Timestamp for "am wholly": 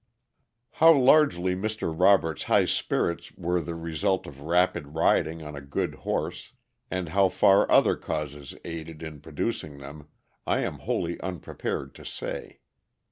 10.61-11.21